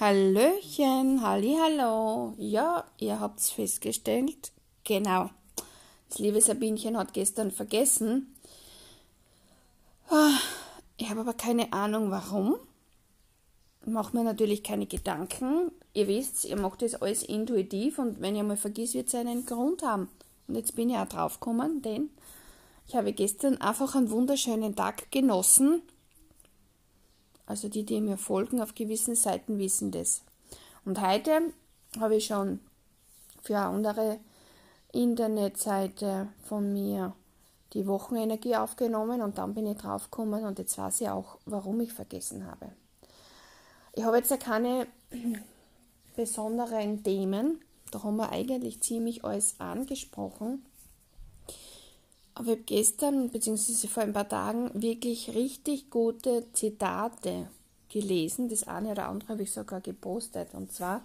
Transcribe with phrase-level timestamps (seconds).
[0.00, 2.34] Hallöchen, halli, hallo.
[2.38, 4.50] Ja, ihr habt's festgestellt.
[4.84, 5.30] Genau.
[6.08, 8.34] Das liebe Sabinchen hat gestern vergessen.
[10.08, 10.38] Ah,
[10.96, 12.56] ich habe aber keine Ahnung warum.
[13.84, 15.70] Macht mir natürlich keine Gedanken.
[15.94, 19.46] Ihr wisst, ihr macht das alles intuitiv und wenn ihr mal vergisst, wird es einen
[19.46, 20.08] Grund haben.
[20.48, 22.10] Und jetzt bin ich auch draufgekommen, denn
[22.88, 25.82] ich habe gestern einfach einen wunderschönen Tag genossen
[27.46, 30.22] also die, die mir folgen auf gewissen Seiten, wissen das.
[30.84, 31.52] Und heute
[31.98, 32.60] habe ich schon
[33.42, 34.18] für eine andere
[34.92, 37.14] Internetseite von mir
[37.72, 41.92] die Wochenenergie aufgenommen und dann bin ich draufgekommen und jetzt weiß ich auch, warum ich
[41.92, 42.72] vergessen habe.
[43.94, 44.86] Ich habe jetzt ja keine
[46.16, 50.64] besonderen Themen, da haben wir eigentlich ziemlich alles angesprochen.
[52.34, 53.86] Aber ich habe gestern bzw.
[53.88, 57.48] vor ein paar Tagen wirklich richtig gute Zitate
[57.88, 58.48] gelesen.
[58.48, 60.54] Das eine oder andere habe ich sogar gepostet.
[60.54, 61.02] Und zwar,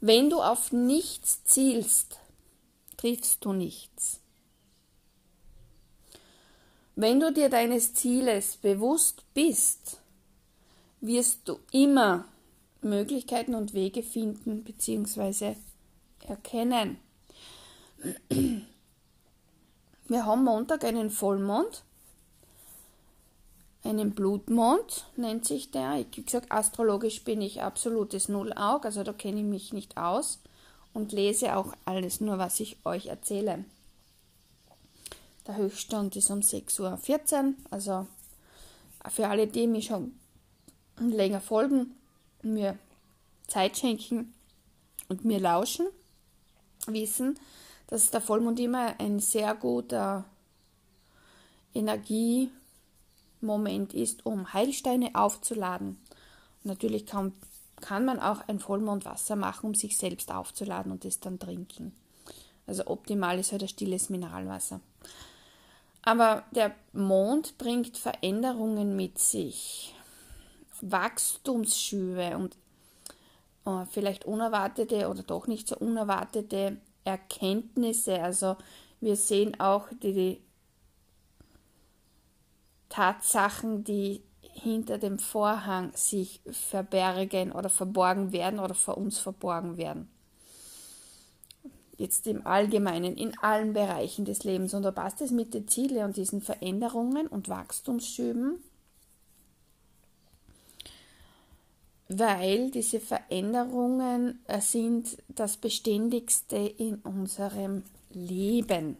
[0.00, 2.18] wenn du auf nichts zielst,
[2.96, 4.20] triffst du nichts.
[6.94, 9.98] Wenn du dir deines Zieles bewusst bist,
[11.00, 12.26] wirst du immer
[12.80, 15.56] Möglichkeiten und Wege finden bzw.
[16.26, 16.98] erkennen.
[20.12, 21.84] Wir haben Montag einen Vollmond,
[23.82, 26.00] einen Blutmond nennt sich der.
[26.00, 30.38] Ich, wie gesagt, astrologisch bin ich absolutes Nullaug, also da kenne ich mich nicht aus
[30.92, 33.64] und lese auch alles nur, was ich euch erzähle.
[35.46, 38.06] Der Höchststand ist um 6.14 Uhr, also
[39.08, 40.12] für alle, die mich schon
[40.98, 41.96] länger folgen,
[42.42, 42.78] mir
[43.46, 44.34] Zeit schenken
[45.08, 45.86] und mir lauschen,
[46.86, 47.38] wissen,
[47.92, 50.24] dass der Vollmond immer ein sehr guter
[51.74, 56.00] Energiemoment ist, um Heilsteine aufzuladen.
[56.64, 57.34] Natürlich kann,
[57.82, 61.94] kann man auch ein Vollmondwasser machen, um sich selbst aufzuladen und es dann trinken.
[62.66, 64.80] Also optimal ist halt ein stilles Mineralwasser.
[66.00, 69.94] Aber der Mond bringt Veränderungen mit sich,
[70.80, 72.56] Wachstumsschübe und
[73.66, 78.22] äh, vielleicht unerwartete oder doch nicht so unerwartete Erkenntnisse.
[78.22, 78.56] Also
[79.00, 80.42] wir sehen auch die, die
[82.88, 90.10] Tatsachen, die hinter dem Vorhang sich verbergen oder verborgen werden oder vor uns verborgen werden.
[91.96, 94.74] Jetzt im Allgemeinen, in allen Bereichen des Lebens.
[94.74, 98.58] Und da passt es mit den Zielen und diesen Veränderungen und Wachstumsschüben
[102.18, 108.96] weil diese Veränderungen äh, sind das Beständigste in unserem Leben.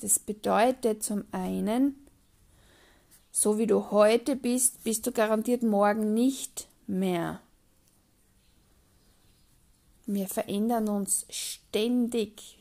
[0.00, 2.06] Das bedeutet zum einen,
[3.30, 7.40] so wie du heute bist, bist du garantiert morgen nicht mehr.
[10.06, 12.58] Wir verändern uns ständig.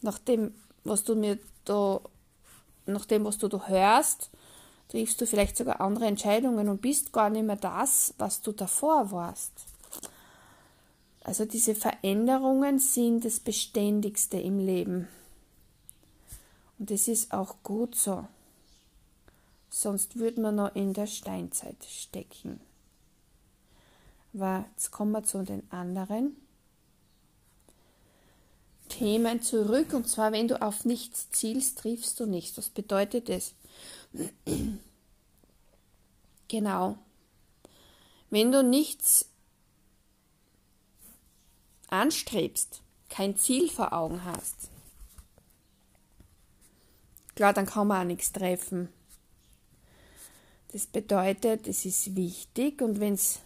[0.00, 0.54] Nach dem,
[0.84, 2.00] was du mir da,
[2.86, 4.30] nach dem, was du da hörst,
[4.92, 9.10] triffst du vielleicht sogar andere Entscheidungen und bist gar nicht mehr das, was du davor
[9.10, 9.52] warst.
[11.24, 15.08] Also diese Veränderungen sind das Beständigste im Leben.
[16.78, 18.26] Und es ist auch gut so.
[19.70, 22.60] Sonst würde man noch in der Steinzeit stecken.
[24.34, 26.36] Aber jetzt kommen wir zu den anderen
[28.90, 29.94] Themen zurück.
[29.94, 32.58] Und zwar, wenn du auf nichts zielst, triffst du nichts.
[32.58, 33.54] Was bedeutet das?
[36.48, 36.98] Genau.
[38.30, 39.28] Wenn du nichts
[41.88, 44.70] anstrebst, kein Ziel vor Augen hast,
[47.34, 48.88] klar, dann kann man auch nichts treffen.
[50.72, 53.40] Das bedeutet, es ist wichtig und wenn es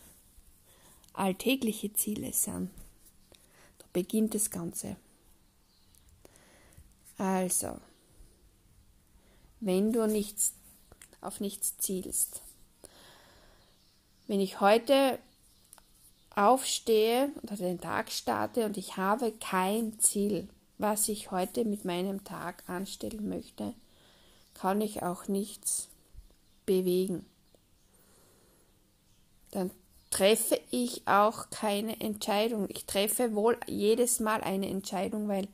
[1.13, 2.71] alltägliche Ziele sind,
[3.79, 4.97] da beginnt das Ganze.
[7.19, 7.81] Also,
[9.61, 10.55] wenn du nichts,
[11.21, 12.43] auf nichts zielst.
[14.27, 15.19] Wenn ich heute
[16.34, 20.48] aufstehe oder den Tag starte und ich habe kein Ziel,
[20.78, 23.72] was ich heute mit meinem Tag anstellen möchte,
[24.54, 25.89] kann ich auch nichts
[26.66, 27.25] bewegen.
[29.53, 29.71] Dann
[30.10, 32.66] treffe ich auch keine Entscheidung.
[32.69, 35.48] Ich treffe wohl jedes Mal eine Entscheidung, weil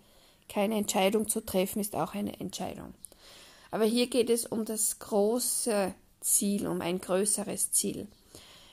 [0.48, 2.94] keine Entscheidung zu treffen ist auch eine Entscheidung.
[3.72, 8.06] Aber hier geht es um das große Ziel, um ein größeres Ziel.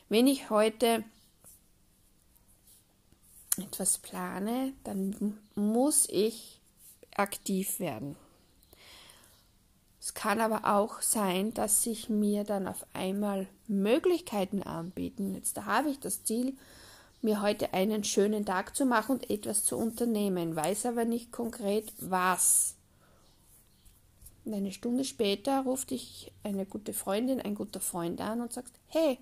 [0.10, 1.04] Wenn ich heute
[3.58, 6.60] etwas plane, dann muss ich
[7.16, 8.18] aktiv werden.
[10.02, 15.34] Es kann aber auch sein, dass sich mir dann auf einmal Möglichkeiten anbieten.
[15.34, 16.58] Jetzt da habe ich das Ziel,
[17.22, 21.94] mir heute einen schönen Tag zu machen und etwas zu unternehmen, weiß aber nicht konkret
[22.00, 22.76] was.
[24.46, 28.72] Und eine Stunde später ruft dich eine gute Freundin, ein guter Freund an und sagt,
[28.88, 29.18] hey,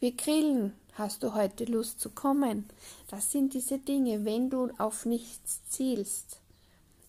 [0.00, 2.68] wir grillen, hast du heute Lust zu kommen?
[3.08, 6.40] Das sind diese Dinge, wenn du auf nichts zielst,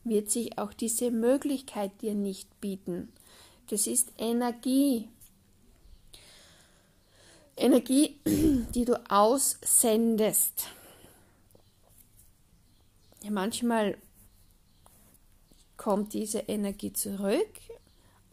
[0.03, 3.11] wird sich auch diese Möglichkeit dir nicht bieten.
[3.69, 5.09] Das ist Energie.
[7.57, 10.67] Energie, die du aussendest.
[13.23, 13.97] Ja, manchmal
[15.79, 17.49] kommt diese Energie zurück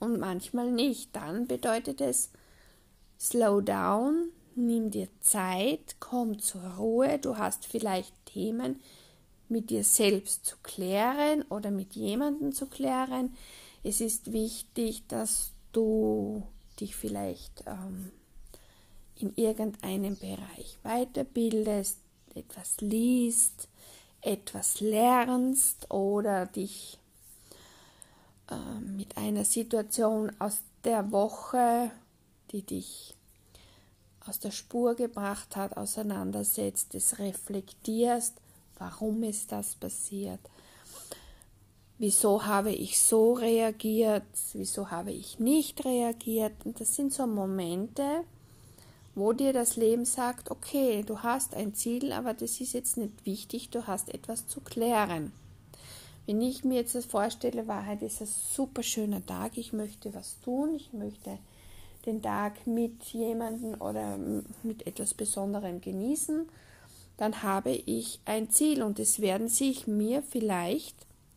[0.01, 1.15] und manchmal nicht.
[1.15, 2.31] Dann bedeutet es,
[3.21, 7.21] slow down, nimm dir Zeit, komm zur Ruhe.
[7.21, 8.81] Du hast vielleicht Themen
[9.49, 13.37] mit dir selbst zu klären oder mit jemandem zu klären.
[13.85, 16.43] Es ist wichtig, dass du
[16.81, 18.11] dich vielleicht ähm,
[19.21, 21.99] in irgendeinem Bereich weiterbildest,
[22.35, 23.69] etwas liest,
[24.21, 26.99] etwas lernst oder dich
[28.51, 31.91] äh, mit einer Situation aus der Woche,
[32.53, 33.15] die dich
[34.27, 38.35] aus der Spur gebracht hat, auseinandersetzt, es reflektierst,
[38.79, 40.41] warum ist das passiert,
[41.99, 46.53] wieso habe ich so reagiert, wieso habe ich nicht reagiert.
[46.65, 48.25] Und das sind so Momente,
[49.15, 53.25] wo dir das Leben sagt, okay, du hast ein Ziel, aber das ist jetzt nicht
[53.25, 55.33] wichtig, du hast etwas zu klären.
[56.27, 60.13] Wenn ich mir jetzt das vorstelle, war heute ist ein super schöner Tag, ich möchte
[60.13, 61.39] was tun, ich möchte
[62.05, 64.19] den Tag mit jemandem oder
[64.65, 66.49] mit etwas Besonderem genießen,
[67.17, 70.97] dann habe ich ein Ziel und es werden sich mir vielleicht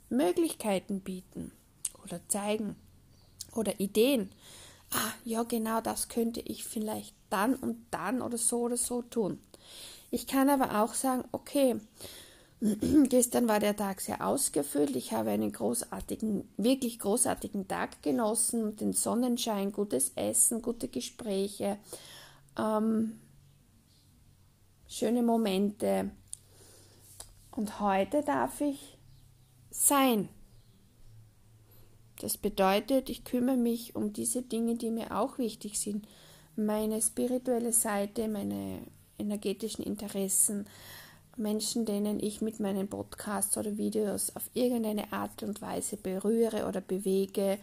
[0.10, 1.52] Möglichkeiten bieten
[2.04, 2.76] oder zeigen
[3.56, 4.32] oder Ideen.
[4.92, 9.40] Ah, ja, genau das könnte ich vielleicht dann und dann oder so oder so tun.
[10.10, 11.80] Ich kann aber auch sagen, okay,
[13.10, 14.96] Gestern war der Tag sehr ausgefüllt.
[14.96, 21.78] Ich habe einen großartigen, wirklich großartigen Tag genossen, den Sonnenschein, gutes Essen, gute Gespräche,
[22.58, 23.20] ähm,
[24.88, 26.12] schöne Momente.
[27.52, 28.98] Und heute darf ich
[29.72, 30.28] sein.
[32.20, 36.06] Das bedeutet, ich kümmere mich um diese Dinge, die mir auch wichtig sind.
[36.58, 38.82] Meine spirituelle Seite, meine
[39.18, 40.68] energetischen Interessen,
[41.40, 46.82] Menschen, denen ich mit meinen Podcasts oder Videos auf irgendeine Art und Weise berühre oder
[46.82, 47.58] bewege.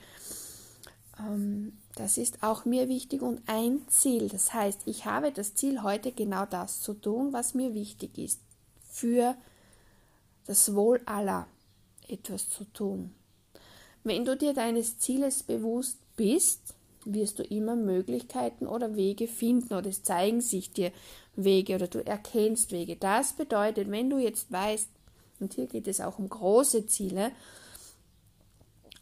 [1.19, 4.29] Ähm, das ist auch mir wichtig und ein Ziel.
[4.29, 8.41] Das heißt, ich habe das Ziel, heute genau das zu tun, was mir wichtig ist.
[8.89, 9.37] Für
[10.47, 11.47] das Wohl aller
[12.09, 13.15] etwas zu tun.
[14.05, 16.75] Wenn du dir deines Zieles bewusst bist,
[17.07, 20.93] wirst du immer Möglichkeiten oder Wege finden oder es zeigen sich dir
[21.35, 22.97] Wege oder du erkennst Wege.
[22.97, 24.89] Das bedeutet, wenn du jetzt weißt,
[25.41, 27.33] und hier geht es auch um große Ziele,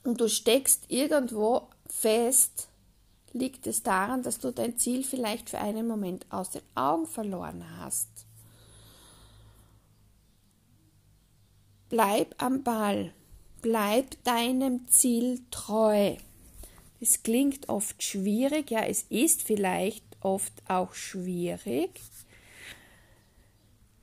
[0.04, 2.68] und du steckst irgendwo fest,
[3.32, 7.64] liegt es daran, dass du dein Ziel vielleicht für einen Moment aus den Augen verloren
[7.78, 8.08] hast.
[11.88, 13.12] Bleib am Ball,
[13.62, 16.16] bleib deinem Ziel treu.
[17.00, 21.90] Es klingt oft schwierig, ja, es ist vielleicht oft auch schwierig,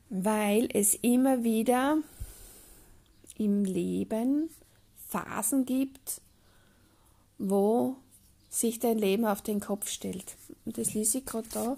[0.09, 1.97] weil es immer wieder
[3.37, 4.49] im Leben
[5.07, 6.21] Phasen gibt,
[7.37, 7.95] wo
[8.49, 10.35] sich dein Leben auf den Kopf stellt.
[10.65, 11.77] Und das lese ich gerade da.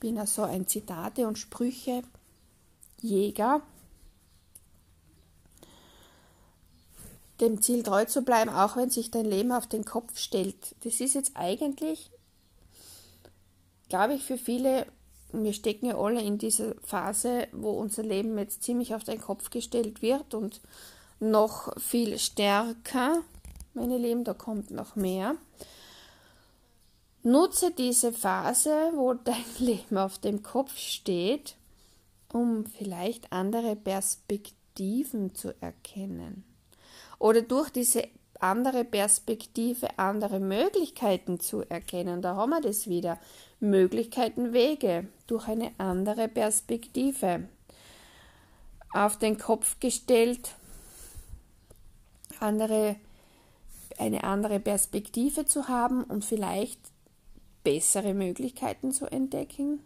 [0.00, 2.02] Bin also ein Zitate und Sprüche
[3.00, 3.62] Jäger.
[7.40, 10.74] Dem Ziel treu zu bleiben, auch wenn sich dein Leben auf den Kopf stellt.
[10.82, 12.10] Das ist jetzt eigentlich,
[13.88, 14.86] glaube ich, für viele
[15.32, 19.50] wir stecken ja alle in dieser Phase, wo unser Leben jetzt ziemlich auf den Kopf
[19.50, 20.60] gestellt wird und
[21.20, 23.22] noch viel stärker.
[23.74, 25.34] Meine Lieben, da kommt noch mehr.
[27.22, 31.56] Nutze diese Phase, wo dein Leben auf dem Kopf steht,
[32.32, 36.44] um vielleicht andere Perspektiven zu erkennen.
[37.18, 38.08] Oder durch diese
[38.40, 42.22] andere Perspektive, andere Möglichkeiten zu erkennen.
[42.22, 43.18] Da haben wir das wieder.
[43.60, 47.48] Möglichkeiten, Wege durch eine andere Perspektive.
[48.92, 50.54] Auf den Kopf gestellt,
[52.40, 52.96] andere,
[53.98, 56.80] eine andere Perspektive zu haben und vielleicht
[57.64, 59.80] bessere Möglichkeiten zu entdecken.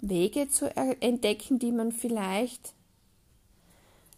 [0.00, 2.74] Wege zu entdecken, die man vielleicht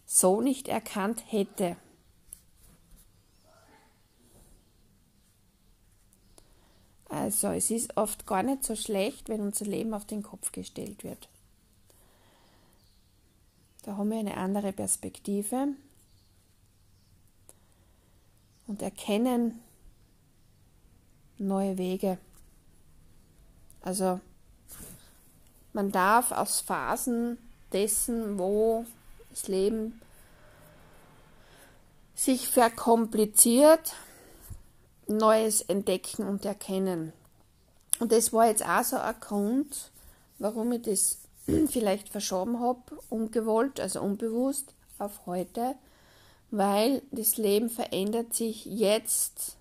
[0.07, 1.75] so nicht erkannt hätte.
[7.09, 11.03] Also es ist oft gar nicht so schlecht, wenn unser Leben auf den Kopf gestellt
[11.03, 11.29] wird.
[13.83, 15.69] Da haben wir eine andere Perspektive
[18.65, 19.59] und erkennen
[21.37, 22.17] neue Wege.
[23.81, 24.19] Also
[25.73, 27.37] man darf aus Phasen
[27.71, 28.85] dessen, wo
[29.29, 30.01] das Leben
[32.15, 33.93] sich verkompliziert,
[35.07, 37.13] Neues entdecken und erkennen.
[37.99, 39.91] Und das war jetzt auch so ein Grund,
[40.39, 41.19] warum ich das
[41.69, 45.75] vielleicht verschoben habe, ungewollt, also unbewusst auf heute,
[46.49, 49.55] weil das Leben verändert sich jetzt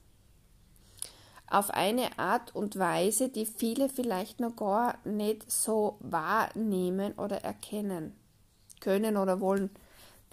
[1.48, 8.14] auf eine Art und Weise, die viele vielleicht noch gar nicht so wahrnehmen oder erkennen
[8.80, 9.70] können oder wollen.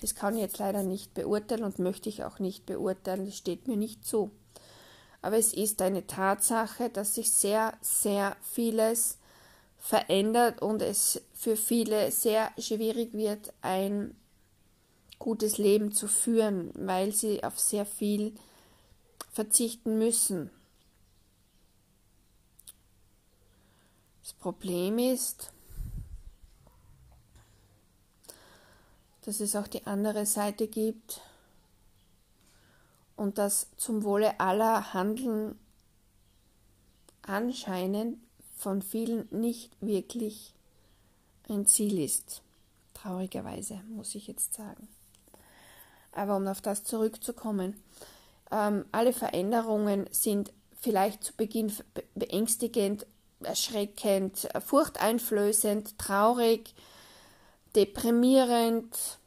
[0.02, 3.68] Das kann ich jetzt leider nicht beurteilen und möchte ich auch nicht beurteilen, das steht
[3.68, 4.32] mir nicht zu.
[5.22, 9.18] Aber es ist eine Tatsache, dass sich sehr, sehr vieles
[9.78, 14.16] verändert und es für viele sehr schwierig wird, ein
[15.20, 18.34] gutes Leben zu führen, weil sie auf sehr viel
[19.32, 20.50] verzichten müssen.
[24.22, 25.53] Das Problem ist,
[29.26, 31.22] dass es auch die andere Seite gibt
[33.16, 35.58] und dass zum Wohle aller Handeln
[37.22, 38.18] anscheinend
[38.58, 40.54] von vielen nicht wirklich
[41.50, 42.42] ein Ziel ist.
[42.94, 44.88] Traurigerweise, muss ich jetzt sagen.
[46.12, 47.82] Aber um auf das zurückzukommen,
[48.52, 51.74] ähm, alle Veränderungen sind vielleicht zu Beginn
[52.14, 53.06] beängstigend
[53.42, 56.74] erschreckend, furchteinflößend, traurig,
[57.76, 59.20] deprimierend,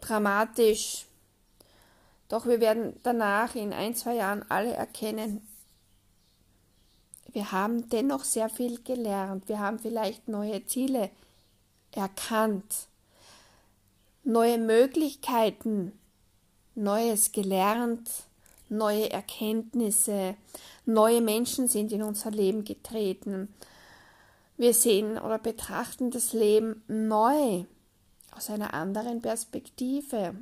[0.00, 1.06] dramatisch.
[2.28, 5.46] Doch wir werden danach in ein, zwei Jahren alle erkennen,
[7.32, 9.46] wir haben dennoch sehr viel gelernt.
[9.46, 11.10] Wir haben vielleicht neue Ziele
[11.92, 12.86] erkannt,
[14.24, 15.92] neue Möglichkeiten,
[16.74, 18.26] Neues gelernt
[18.68, 20.36] neue Erkenntnisse,
[20.86, 23.54] neue Menschen sind in unser Leben getreten.
[24.56, 27.64] Wir sehen oder betrachten das Leben neu
[28.30, 30.34] aus einer anderen Perspektive.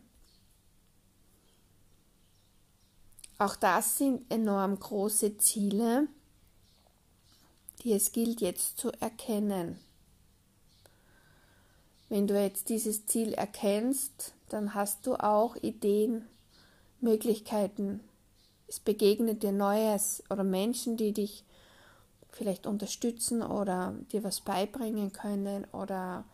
[3.39, 6.07] Auch das sind enorm große Ziele,
[7.83, 9.79] die es gilt jetzt zu erkennen.
[12.09, 16.27] Wenn du jetzt dieses Ziel erkennst, dann hast du auch Ideen,
[17.01, 18.01] Möglichkeiten,
[18.69, 21.45] es begegnet dir Neues oder Menschen, die dich
[22.31, 26.25] vielleicht unterstützen oder dir was beibringen können oder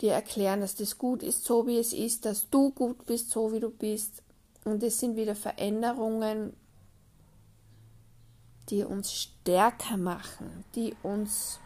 [0.00, 3.52] dir erklären, dass das gut ist, so wie es ist, dass du gut bist, so
[3.52, 4.22] wie du bist.
[4.64, 6.52] Und es sind wieder Veränderungen,
[8.70, 11.58] die uns stärker machen, die uns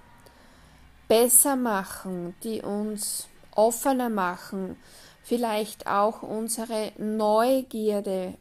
[1.08, 4.76] besser machen, die uns offener machen,
[5.22, 8.38] vielleicht auch unsere Neugierde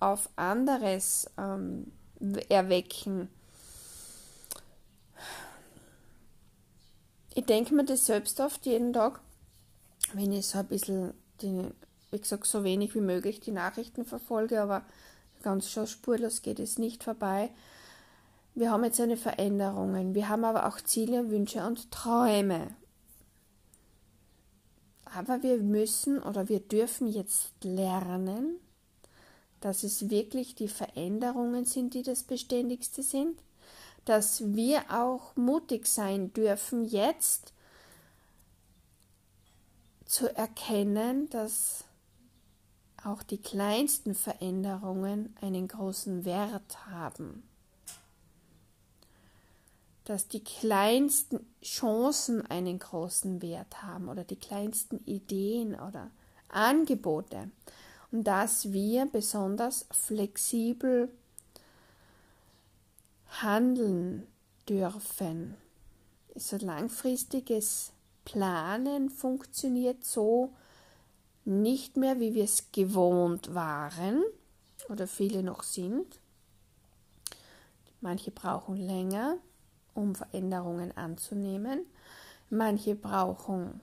[0.00, 1.92] auf anderes ähm,
[2.48, 3.28] erwecken.
[7.34, 9.20] Ich denke mir das selbst oft jeden Tag,
[10.12, 11.68] wenn ich so ein bisschen, die,
[12.10, 14.82] wie gesagt, so wenig wie möglich die Nachrichten verfolge, aber
[15.42, 17.50] ganz schon spurlos geht es nicht vorbei.
[18.54, 22.74] Wir haben jetzt eine Veränderungen, wir haben aber auch Ziele, Wünsche und Träume.
[25.04, 28.56] Aber wir müssen oder wir dürfen jetzt lernen,
[29.60, 33.38] dass es wirklich die Veränderungen sind, die das Beständigste sind,
[34.04, 37.52] dass wir auch mutig sein dürfen, jetzt
[40.06, 41.84] zu erkennen, dass
[43.04, 47.42] auch die kleinsten Veränderungen einen großen Wert haben,
[50.04, 56.10] dass die kleinsten Chancen einen großen Wert haben oder die kleinsten Ideen oder
[56.48, 57.50] Angebote
[58.10, 61.10] und dass wir besonders flexibel
[63.42, 64.26] handeln
[64.68, 65.54] dürfen.
[66.34, 67.92] So langfristiges
[68.24, 70.52] Planen funktioniert so
[71.44, 74.22] nicht mehr, wie wir es gewohnt waren
[74.88, 76.20] oder viele noch sind.
[78.00, 79.38] Manche brauchen länger,
[79.94, 81.86] um Veränderungen anzunehmen.
[82.50, 83.80] Manche brauchen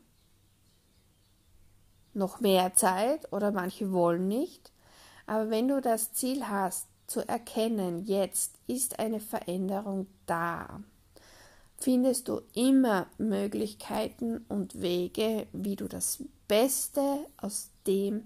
[2.16, 4.72] noch mehr Zeit oder manche wollen nicht.
[5.28, 10.82] Aber wenn du das Ziel hast, zu erkennen, jetzt ist eine Veränderung da,
[11.78, 18.26] findest du immer Möglichkeiten und Wege, wie du das Beste aus dem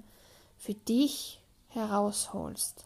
[0.58, 2.86] für dich herausholst.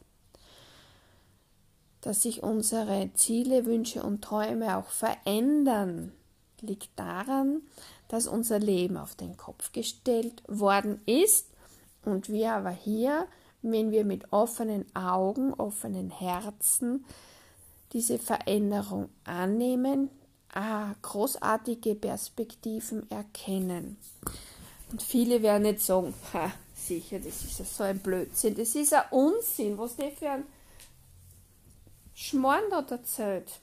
[2.02, 6.12] Dass sich unsere Ziele, Wünsche und Träume auch verändern,
[6.60, 7.62] liegt daran,
[8.14, 11.48] dass unser Leben auf den Kopf gestellt worden ist
[12.06, 13.28] und wir aber hier,
[13.64, 17.06] wenn wir mit offenen Augen, offenen Herzen
[17.92, 20.12] diese Veränderung annehmen,
[20.54, 23.98] ah, großartige Perspektiven erkennen.
[24.92, 28.94] Und viele werden jetzt sagen, ha, sicher, das ist ja so ein Blödsinn, das ist
[28.94, 30.44] ein Unsinn, was der für ein
[32.14, 33.60] Schmarrn dort erzählt.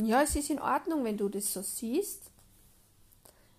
[0.00, 2.30] Ja, es ist in Ordnung, wenn du das so siehst.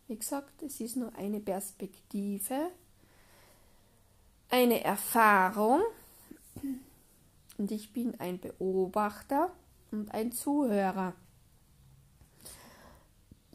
[0.07, 2.71] Wie gesagt, es ist nur eine Perspektive,
[4.49, 5.81] eine Erfahrung
[7.57, 9.51] und ich bin ein Beobachter
[9.91, 11.13] und ein Zuhörer.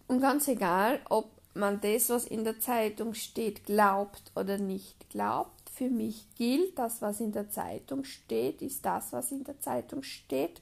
[0.07, 5.71] Und ganz egal, ob man das, was in der Zeitung steht, glaubt oder nicht glaubt,
[5.71, 10.03] für mich gilt, das, was in der Zeitung steht, ist das, was in der Zeitung
[10.03, 10.61] steht.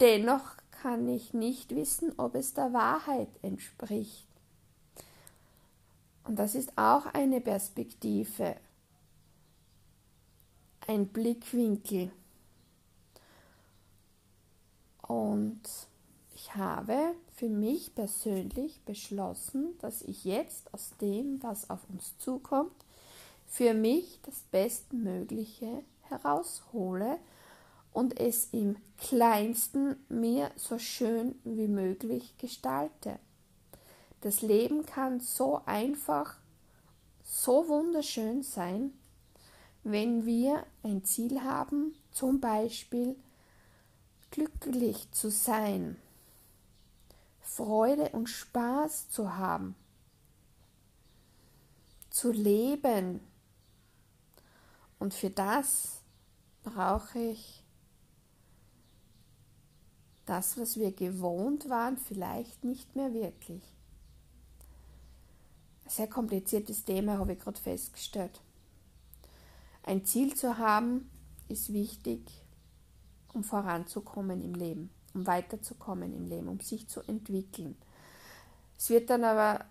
[0.00, 4.26] Dennoch kann ich nicht wissen, ob es der Wahrheit entspricht.
[6.24, 8.56] Und das ist auch eine Perspektive,
[10.86, 12.10] ein Blickwinkel.
[15.06, 15.62] Und
[16.34, 22.84] ich habe für mich persönlich beschlossen, dass ich jetzt aus dem, was auf uns zukommt,
[23.46, 27.18] für mich das Bestmögliche heraushole
[27.92, 33.18] und es im kleinsten mir so schön wie möglich gestalte.
[34.20, 36.36] Das Leben kann so einfach,
[37.22, 38.92] so wunderschön sein,
[39.84, 43.16] wenn wir ein Ziel haben, zum Beispiel
[44.30, 45.96] glücklich zu sein,
[47.40, 49.74] Freude und Spaß zu haben,
[52.10, 53.20] zu leben.
[54.98, 56.00] Und für das
[56.62, 57.64] brauche ich
[60.28, 63.62] das, was wir gewohnt waren, vielleicht nicht mehr wirklich.
[65.84, 68.40] Ein sehr kompliziertes Thema habe ich gerade festgestellt.
[69.82, 71.10] Ein Ziel zu haben
[71.48, 72.20] ist wichtig,
[73.32, 77.76] um voranzukommen im Leben, um weiterzukommen im Leben, um sich zu entwickeln.
[78.76, 79.64] Es wird dann aber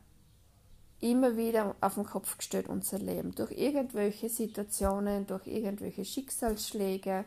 [0.99, 7.25] immer wieder auf den Kopf gestellt, unser Leben, durch irgendwelche Situationen, durch irgendwelche Schicksalsschläge.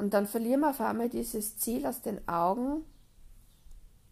[0.00, 2.84] Und dann verlieren wir auf einmal dieses Ziel aus den Augen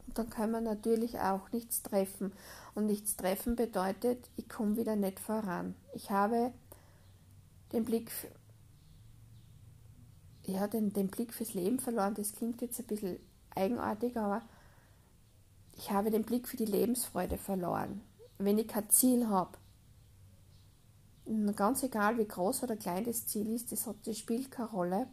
[0.06, 2.32] und dann können wir natürlich auch nichts treffen.
[2.74, 5.74] Und nichts treffen bedeutet, ich komme wieder nicht voran.
[5.94, 6.52] Ich habe
[7.72, 8.12] den Blick
[10.44, 12.14] ja, den, den Blick fürs Leben verloren.
[12.14, 13.18] Das klingt jetzt ein bisschen
[13.54, 14.42] eigenartig, aber
[15.74, 18.02] ich habe den Blick für die Lebensfreude verloren.
[18.36, 19.56] Wenn ich kein Ziel habe,
[21.56, 25.06] ganz egal wie groß oder klein das Ziel ist, das, hat, das spielt keine Rolle.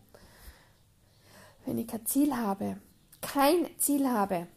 [1.65, 2.77] Wenn ich kein Ziel habe,
[3.21, 4.47] kein Ziel habe,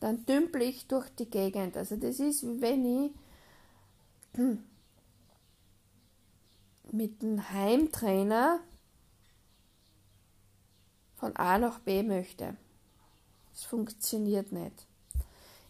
[0.00, 1.76] dann dümpel ich durch die Gegend.
[1.76, 3.12] Also das ist, wie wenn ich
[6.92, 8.60] mit einem Heimtrainer
[11.16, 12.56] von A nach B möchte.
[13.54, 14.86] Es funktioniert nicht.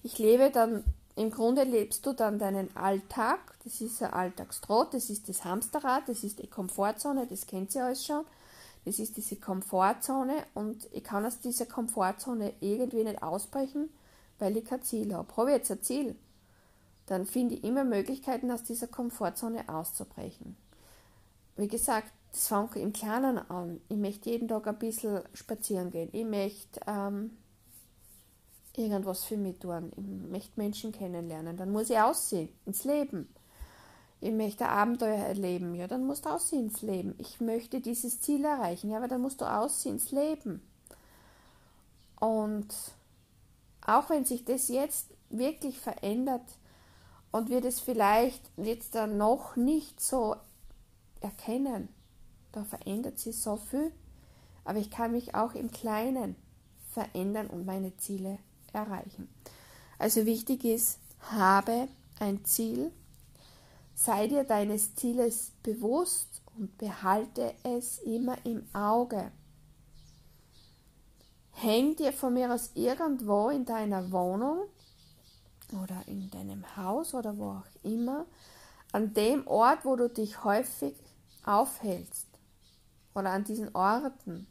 [0.03, 0.83] Ich lebe dann,
[1.15, 6.09] im Grunde lebst du dann deinen Alltag, das ist ein Alltagstrott, das ist das Hamsterrad,
[6.09, 8.25] das ist die Komfortzone, das kennt ihr alles schon.
[8.85, 13.89] Das ist diese Komfortzone und ich kann aus dieser Komfortzone irgendwie nicht ausbrechen,
[14.39, 15.37] weil ich kein Ziel habe.
[15.37, 16.17] Habe ich jetzt ein Ziel,
[17.07, 20.57] dann finde ich immer Möglichkeiten, aus dieser Komfortzone auszubrechen.
[21.57, 23.81] Wie gesagt, das fängt im Kleinen an.
[23.89, 26.09] Ich möchte jeden Tag ein bisschen spazieren gehen.
[26.13, 27.37] Ich möchte ähm,
[28.75, 29.93] irgendwas für mich tun.
[29.97, 31.57] Ich möchte Menschen kennenlernen.
[31.57, 33.29] Dann muss ich aussehen ins Leben.
[34.23, 35.75] Ich möchte Abenteuer erleben.
[35.75, 37.17] Ja, dann musst du aussehen ins Leben.
[37.19, 38.89] Ich möchte dieses Ziel erreichen.
[38.89, 40.63] Ja, aber dann musst du aussehen ins Leben.
[42.21, 42.73] Und
[43.85, 46.45] auch wenn sich das jetzt wirklich verändert
[47.33, 50.37] und wir das vielleicht jetzt dann noch nicht so
[51.21, 51.89] erkennen,
[52.53, 53.91] da verändert sich so viel,
[54.65, 56.37] aber ich kann mich auch im Kleinen
[56.93, 58.39] verändern und meine Ziele
[58.73, 59.29] erreichen.
[59.99, 61.89] Also wichtig ist, habe
[62.21, 62.93] ein Ziel,
[64.05, 69.31] sei dir deines Zieles bewusst und behalte es immer im Auge.
[71.53, 74.65] Häng dir von mir aus irgendwo in deiner Wohnung
[75.81, 78.27] oder in deinem Haus oder wo auch immer,
[78.91, 80.95] an dem Ort, wo du dich häufig
[81.45, 82.27] aufhältst,
[83.15, 84.47] oder an diesen Orten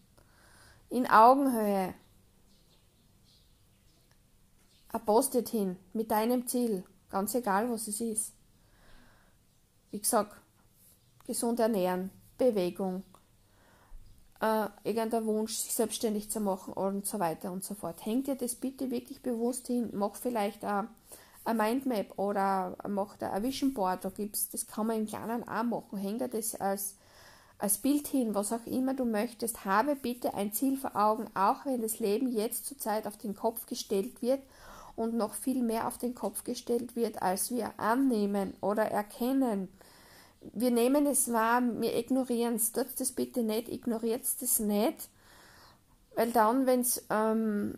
[0.89, 1.93] in Augenhöhe
[4.89, 8.33] ein Post-it hin mit deinem Ziel, ganz egal was es ist.
[9.91, 10.35] Wie gesagt,
[11.25, 13.03] gesund ernähren, Bewegung,
[14.41, 18.03] äh, irgendein Wunsch, sich selbstständig zu machen und so weiter und so fort.
[18.05, 20.87] Hängt dir das bitte wirklich bewusst hin, mach vielleicht ein,
[21.45, 25.63] Mindmap oder mach da ein Vision Board, da gibt's, das kann man im Kleinen auch
[25.63, 26.95] machen, hängt dir das als,
[27.57, 31.65] als Bild hin, was auch immer du möchtest, habe bitte ein Ziel vor Augen, auch
[31.65, 34.41] wenn das Leben jetzt zurzeit auf den Kopf gestellt wird
[34.95, 39.67] und noch viel mehr auf den Kopf gestellt wird, als wir annehmen oder erkennen
[40.41, 42.71] wir nehmen es wahr, wir ignorieren es.
[42.71, 45.09] Tut das bitte nicht, ignoriert das nicht.
[46.15, 47.77] Weil dann, wenn es ähm,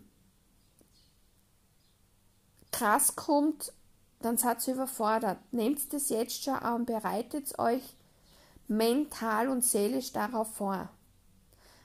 [2.72, 3.72] krass kommt,
[4.20, 5.38] dann seid ihr überfordert.
[5.52, 7.82] Nehmt das jetzt schon an, bereitet euch
[8.66, 10.88] mental und seelisch darauf vor.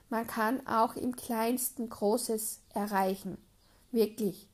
[0.08, 3.38] Man kann auch im kleinsten Großes erreichen.
[3.92, 4.49] Wirklich.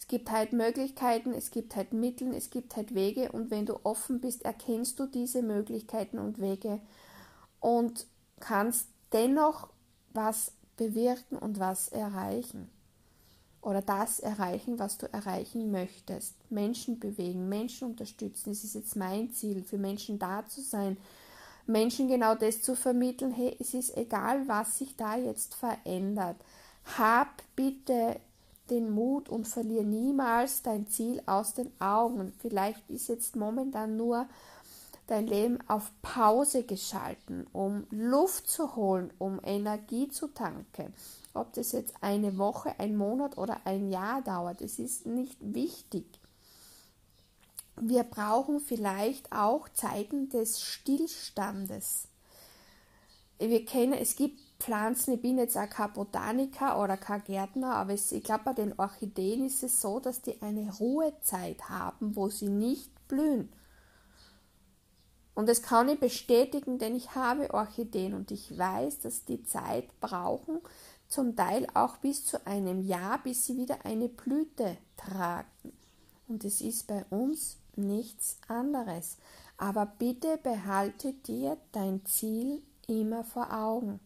[0.00, 3.78] Es gibt halt Möglichkeiten, es gibt halt Mittel, es gibt halt Wege und wenn du
[3.84, 6.80] offen bist, erkennst du diese Möglichkeiten und Wege
[7.60, 8.06] und
[8.40, 9.68] kannst dennoch
[10.14, 12.70] was bewirken und was erreichen.
[13.60, 16.34] Oder das erreichen, was du erreichen möchtest.
[16.50, 18.52] Menschen bewegen, Menschen unterstützen.
[18.52, 20.96] Es ist jetzt mein Ziel, für Menschen da zu sein.
[21.66, 26.36] Menschen genau das zu vermitteln, hey, es ist egal, was sich da jetzt verändert.
[26.96, 28.18] Hab bitte
[28.70, 32.32] den Mut und verlier niemals dein Ziel aus den Augen.
[32.38, 34.26] Vielleicht ist jetzt momentan nur
[35.06, 40.94] dein Leben auf Pause geschalten, um Luft zu holen, um Energie zu tanken.
[41.34, 46.06] Ob das jetzt eine Woche, ein Monat oder ein Jahr dauert, es ist nicht wichtig.
[47.80, 52.08] Wir brauchen vielleicht auch Zeiten des Stillstandes.
[53.38, 57.94] Wir kennen, es gibt Pflanzen, ich bin jetzt auch kein Botaniker oder kein Gärtner, aber
[57.94, 62.28] es, ich glaube, bei den Orchideen ist es so, dass die eine Ruhezeit haben, wo
[62.28, 63.50] sie nicht blühen.
[65.34, 69.88] Und das kann ich bestätigen, denn ich habe Orchideen und ich weiß, dass die Zeit
[70.00, 70.60] brauchen,
[71.08, 75.72] zum Teil auch bis zu einem Jahr, bis sie wieder eine Blüte tragen.
[76.28, 79.16] Und es ist bei uns nichts anderes.
[79.56, 84.00] Aber bitte behalte dir dein Ziel immer vor Augen.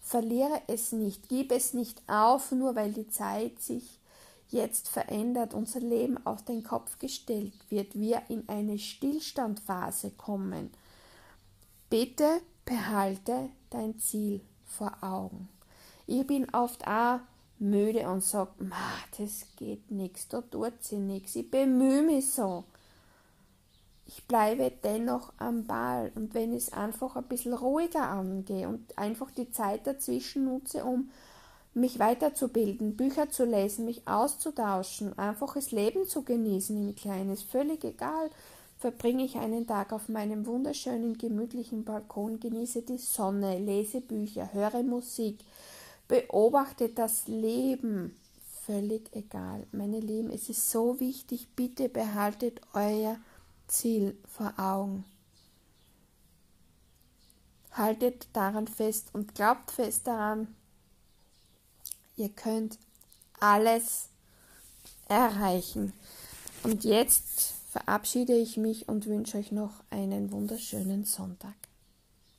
[0.00, 4.00] Verliere es nicht, gib es nicht auf, nur weil die Zeit sich
[4.48, 10.70] jetzt verändert, unser Leben auf den Kopf gestellt wird, wir in eine Stillstandphase kommen.
[11.88, 15.48] Bitte behalte dein Ziel vor Augen.
[16.06, 17.20] Ich bin oft auch
[17.58, 18.50] müde und sage,
[19.18, 22.64] das geht nichts, da tut sie nichts, ich bemühe mich so
[24.12, 28.98] ich bleibe dennoch am Ball und wenn ich es einfach ein bisschen ruhiger angehe und
[28.98, 31.10] einfach die Zeit dazwischen nutze, um
[31.74, 37.44] mich weiterzubilden, Bücher zu lesen, mich auszutauschen, einfach das Leben zu genießen im Kleinen, ist
[37.44, 38.30] völlig egal.
[38.80, 44.82] Verbringe ich einen Tag auf meinem wunderschönen, gemütlichen Balkon, genieße die Sonne, lese Bücher, höre
[44.82, 45.38] Musik,
[46.08, 48.16] beobachte das Leben.
[48.66, 49.66] Völlig egal.
[49.70, 53.16] Meine Lieben, es ist so wichtig, bitte behaltet euer
[53.70, 55.04] Ziel vor Augen.
[57.72, 60.54] Haltet daran fest und glaubt fest daran,
[62.16, 62.78] ihr könnt
[63.38, 64.08] alles
[65.08, 65.92] erreichen.
[66.62, 71.54] Und jetzt verabschiede ich mich und wünsche euch noch einen wunderschönen Sonntag.